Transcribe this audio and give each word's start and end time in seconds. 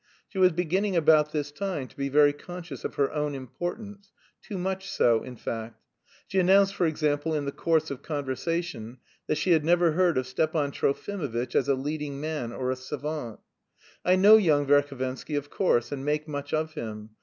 She 0.29 0.39
was 0.39 0.51
beginning 0.51 0.95
about 0.95 1.31
this 1.31 1.51
time 1.51 1.87
to 1.87 1.95
be 1.95 2.09
very 2.09 2.33
conscious 2.33 2.83
of 2.83 2.95
her 2.95 3.11
own 3.11 3.35
importance, 3.35 4.11
too 4.41 4.57
much 4.57 4.89
so, 4.89 5.21
in 5.21 5.35
fact. 5.35 5.79
She 6.25 6.39
announced, 6.39 6.73
for 6.73 6.87
example, 6.87 7.35
in 7.35 7.45
the 7.45 7.51
course 7.51 7.91
of 7.91 8.01
conversation, 8.01 8.97
that 9.27 9.37
she 9.37 9.51
had 9.51 9.63
never 9.63 9.91
heard 9.91 10.17
of 10.17 10.25
Stepan 10.25 10.71
Trofimovitch 10.71 11.53
as 11.55 11.67
a 11.69 11.75
leading 11.75 12.19
man 12.19 12.51
or 12.51 12.71
a 12.71 12.75
savant. 12.75 13.41
"I 14.03 14.15
know 14.15 14.37
young 14.37 14.65
Verhovensky, 14.65 15.37
of 15.37 15.51
course, 15.51 15.91
and 15.91 16.03
make 16.03 16.27
much 16.27 16.51
of 16.51 16.73
him. 16.73 17.11